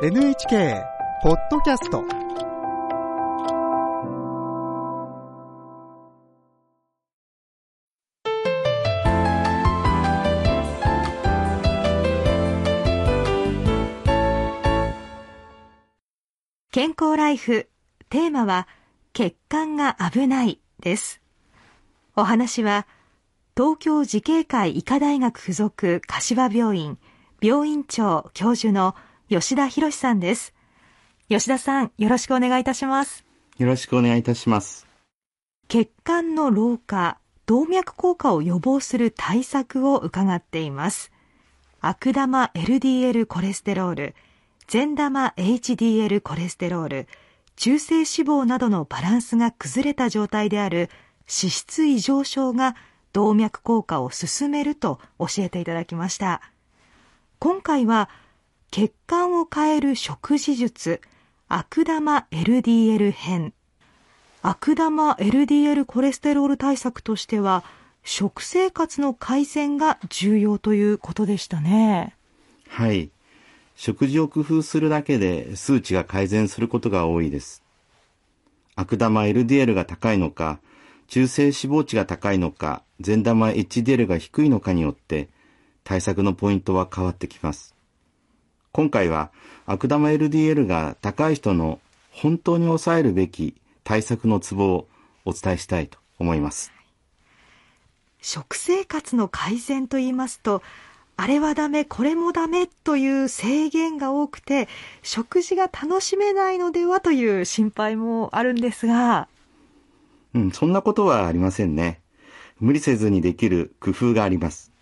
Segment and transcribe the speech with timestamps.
[0.00, 0.84] NHK
[1.24, 2.04] ポッドキャスト。
[16.70, 17.68] 健康ライフ
[18.08, 18.68] テーマは
[19.12, 21.20] 血管が危ないです。
[22.14, 22.86] お話は
[23.56, 26.98] 東京慈恵会医科大学附属柏病院
[27.40, 28.94] 病院長教授の
[29.30, 30.54] 吉田博さんです。
[31.28, 33.26] 吉田さんよろしくお願いいたします。
[33.58, 34.86] よろしくお願いいたします。
[35.68, 41.12] 血管の老化動脈硬化を予防する対策を伺っています。
[41.80, 44.14] 悪玉 LDL コレステロール
[44.66, 47.06] 善玉 HDL コレステロール
[47.56, 50.88] 中性脂肪などのバランスが崩れた状態である
[51.28, 52.76] 脂質異常症が
[53.12, 56.40] 動脈硬化を進めると教えていただきました。
[57.38, 58.08] 今回は
[58.70, 61.00] 血管を変える食事術
[61.48, 63.54] 悪玉 LDL 編。
[64.42, 67.64] 悪玉 LDL コレステロール対策としては
[68.04, 72.14] 食生活の改善が重要ということでしたね。
[72.68, 73.10] はい。
[73.74, 77.62] 食事を工夫するだけで数値が改善することが多いです。
[78.76, 80.60] 悪玉 LDL が高いのか
[81.06, 85.28] 中性脂肪値が高いのか善玉 HDL が低いのかによって
[85.84, 87.77] 対策のポイントは変わってきます。
[88.72, 89.30] 今回は
[89.66, 91.80] 悪玉 LDL が高い人の
[92.10, 94.88] 本当に抑えるべき対策のツボを
[95.24, 96.72] お伝えしたいと思います。
[98.20, 100.62] 食生活の改善と言いますと、
[101.16, 104.68] あれはダメ、これもダメという制限が多くて、
[105.02, 109.28] 食事が楽しめないのではという心配もあるんですが。
[110.34, 112.00] うん、そんなことはありませんね。
[112.60, 114.72] 無理せずにできる工夫があります。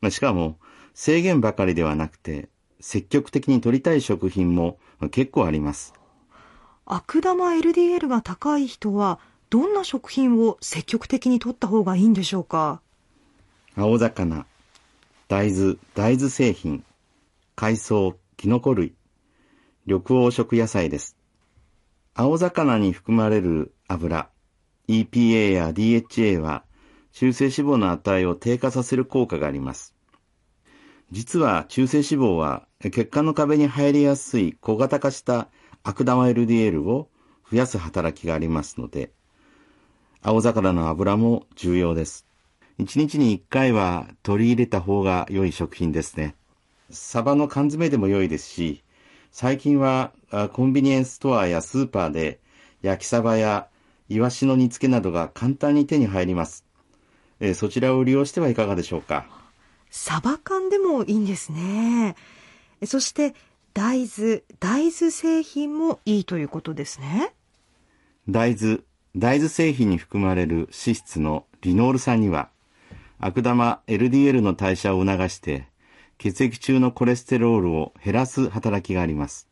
[0.00, 0.56] まあ、しかも、
[0.94, 2.48] 制限ばかりではなくて、
[2.82, 4.78] 積極的に取りたい食品も
[5.12, 5.94] 結構あります。
[6.84, 12.82] 悪玉 LDL が高い人は、どんな食品を積極的に取った方がいいんでしょうか？
[13.76, 14.46] 青魚、
[15.28, 16.84] 大豆、大豆製品、
[17.54, 18.94] 海藻、キノコ類、
[19.86, 21.16] 緑黄色野菜です。
[22.14, 24.28] 青魚に含まれる油、
[24.88, 26.64] EPA や DHA は
[27.12, 29.91] 中性脂肪の値を低下させる効果があります。
[31.12, 35.48] 実は中性脂肪は血管の壁に入りやすい小型化した
[35.82, 37.10] 悪玉 LDL を
[37.50, 39.10] 増やす働きがありますので、
[40.22, 42.26] 青魚の油も重要です。
[42.78, 46.34] 1日に1回は取り入れた方が良い食品ですね。
[46.88, 48.82] サバの缶詰でも良いですし、
[49.30, 50.12] 最近は
[50.54, 52.40] コンビニエンスストアやスーパーで
[52.80, 53.68] 焼きサバや
[54.08, 56.64] イワシの煮付けなどが簡単に手に入ります。
[57.54, 59.41] そちらを利用してはいかがでしょうか？
[59.94, 62.16] サバ缶でもいいんですね。
[62.86, 63.34] そして
[63.74, 67.34] 大豆、大豆製品もいいということですね。
[68.26, 68.80] 大豆、
[69.14, 72.48] 大豆製品に含まれる脂質のリノール酸には、
[73.18, 75.68] 悪玉 LDL の代謝を促して、
[76.16, 79.46] 血液中のコレステロールを減らす働きがあります。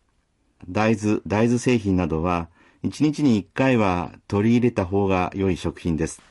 [0.71, 2.49] 大豆、大豆製品などは、
[2.83, 6.23] 1日に1回は取り入れた方が良い食品です。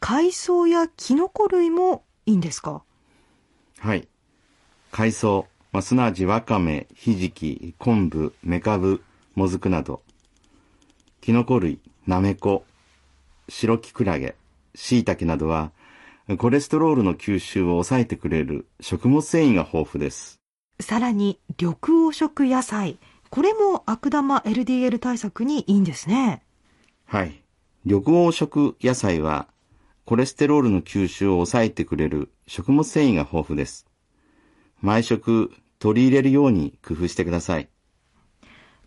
[0.00, 2.82] 海藻やキノコ類もいいんですか？
[3.78, 4.08] はい。
[4.90, 9.02] 海藻、まあ、すなわちわかめ、ひじき、昆布、めかぶ、
[9.34, 10.02] もずくなど、
[11.20, 12.64] キノコ類、なめこ、
[13.48, 14.34] 白きくらげ、
[14.74, 15.70] しいたけなどは、
[16.38, 20.40] コレステロールの吸収を抑えてくれる食物繊維が豊富です。
[20.80, 22.98] さらに、緑黄色野菜。
[23.30, 26.42] これも悪玉 LDL 対策にいいんですね。
[27.06, 27.42] はい。
[27.84, 29.48] 緑黄色野菜は
[30.08, 33.84] コレステロールの吸収を抑えてくれる食物繊維が豊富です。
[34.80, 37.68] 毎食取り入れるように工夫してください。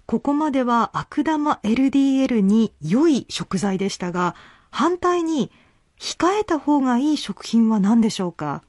[0.07, 4.33] ここまでは悪玉 LDL に良い食材でしたが、
[4.71, 5.51] 反対に
[5.99, 8.63] 控えた方がいい食品は何でしょうか？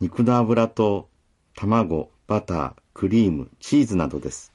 [0.00, 1.10] 肉の油と
[1.54, 4.54] 卵、バター、クリーム、チーズなどです。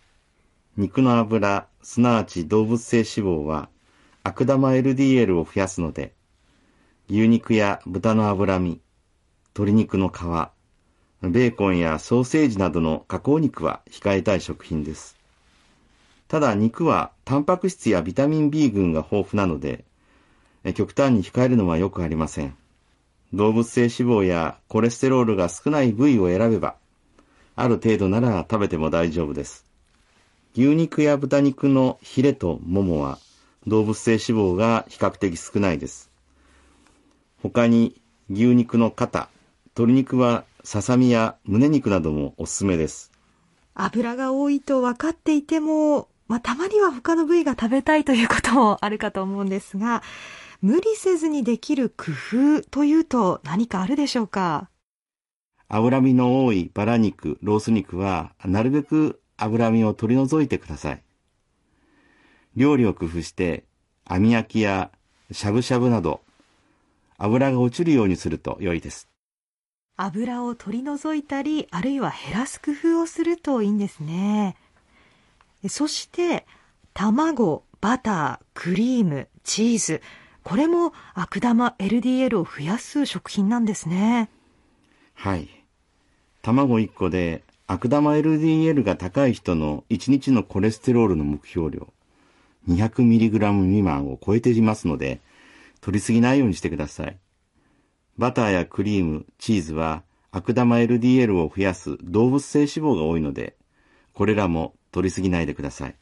[0.78, 3.70] 肉の油、すなわち動物性脂肪は
[4.24, 6.15] 悪玉 LDL を増やすので、
[7.08, 8.82] 牛肉や豚の脂身、
[9.54, 10.14] 鶏肉の皮、
[11.22, 15.16] ベーコンやソーセージなどの加工肉は控えたい食品です。
[16.28, 19.86] ただ肉はタンパク質やビタミン B 群が豊富なので、
[20.74, 22.56] 極端に控えるのはよくありません。
[23.34, 26.76] 動物性脂肪やコレステロールが少ない部位を選べば、
[27.56, 29.64] ある程度なら食べても大丈夫です。
[30.56, 33.20] 牛肉や豚肉のヒレとモモは
[33.68, 36.10] 動物性脂肪が比較的少ないです。
[37.46, 38.02] 他に
[38.32, 39.30] 牛肉の肩、
[39.76, 43.12] 鶏肉はささみや胸肉などもおすすめです。
[43.76, 50.02] 油が多いと分かっていても、まあ、たまには他の部位が食べたいということもあるかと思うんですが、
[50.64, 52.06] 無理せずにできる工
[52.62, 54.72] 夫というと何かあるでしょうか？
[55.68, 61.04] 脂身の多いバラ肉、ロース肉は、なるべく脂身を取り除いてください。
[62.56, 63.66] 料理を工夫して、
[64.04, 64.90] 網焼きや
[65.32, 66.22] しゃぶしゃぶなど、
[67.18, 69.08] 油が落ちるようにすると良いです。
[69.98, 74.58] 油を取り除いたり、あるいは減らす工夫をするといいんですね。
[75.70, 76.46] そして、
[76.94, 80.02] 卵、バター、クリーム、チーズ、
[80.44, 84.30] これも悪玉 LDL を増やす食品なんですね。
[85.14, 85.50] はい。
[86.42, 91.88] 卵1個で悪玉 LDL が高い人の1日のコレステロールの目標量
[92.68, 95.20] 200mg 未満を超えていますので、
[95.82, 97.20] 取りすぎないようにしてください。
[98.18, 103.56] バターやクリーム、チーズは悪玉 LDL を増やす動物性脂肪が多いので、
[104.14, 105.96] これらも取りすぎないでください。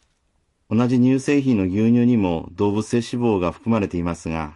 [0.70, 4.56] 同じ乳製品の牛乳にも動物性脂肪が含まれていますが、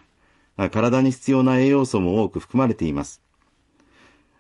[0.72, 3.22] 体に必要な栄養素も多く含まれています。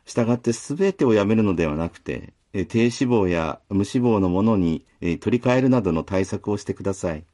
[0.05, 7.25] したがって全てをやめるのではなくて、低脂肪や無脂肪のものに取り替えるなどの対策をしてください。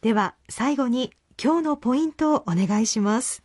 [0.00, 3.42] では最後に今日のポイントをお願いします。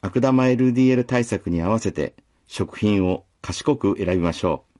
[0.00, 2.14] 悪玉 LDL 対策に合わせて
[2.46, 4.74] 食品を賢く選びましょう。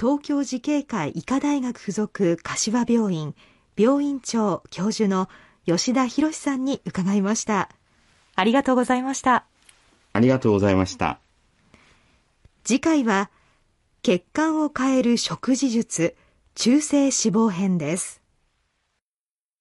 [0.00, 3.34] 東京慈恵会医科大学附属柏病院
[3.76, 5.28] 病院長教授の
[5.66, 7.68] 吉田博さんに伺いました。
[8.34, 9.44] ありがとうございました。
[10.14, 11.20] ありがとうございました。
[12.64, 13.28] 次回は
[14.02, 16.16] 血管を変える食事術
[16.62, 18.19] 中性脂肪編です。